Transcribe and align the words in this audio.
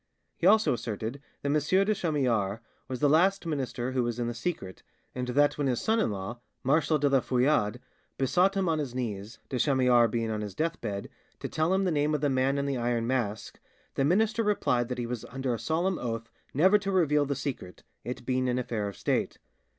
He 0.35 0.47
also 0.47 0.73
asserted 0.73 1.21
that 1.43 1.49
M. 1.49 1.53
de 1.85 1.93
Chamillart 1.93 2.59
was 2.87 3.01
the 3.01 3.07
last 3.07 3.45
minister 3.45 3.91
who 3.91 4.01
was 4.01 4.17
in 4.17 4.25
the 4.25 4.33
secret, 4.33 4.81
and 5.13 5.27
that 5.27 5.59
when 5.59 5.67
his 5.67 5.79
son 5.79 5.99
in 5.99 6.09
law, 6.09 6.39
Marshal 6.63 6.97
de 6.97 7.07
la 7.07 7.19
Feuillade, 7.19 7.79
besought 8.17 8.55
him 8.57 8.67
on 8.67 8.79
his 8.79 8.95
knees, 8.95 9.37
de 9.49 9.59
Chamillart 9.59 10.09
being 10.09 10.31
on 10.31 10.41
his 10.41 10.55
deathbed, 10.55 11.07
to 11.39 11.47
tell 11.47 11.71
him 11.71 11.83
the 11.83 11.91
name 11.91 12.15
of 12.15 12.21
the 12.21 12.31
Man 12.31 12.57
in 12.57 12.65
the 12.65 12.77
Iron 12.77 13.05
Mask, 13.05 13.59
the 13.93 14.03
minister 14.03 14.41
replied 14.41 14.87
that 14.89 14.97
he 14.97 15.05
was 15.05 15.23
under 15.25 15.53
a 15.53 15.59
solemn 15.59 15.99
oath 15.99 16.31
never 16.51 16.79
to 16.79 16.91
reveal 16.91 17.27
the 17.27 17.35
secret, 17.35 17.83
it 18.03 18.25
being 18.25 18.49
an 18.49 18.57
affair 18.57 18.87
of 18.87 18.97
state. 18.97 19.37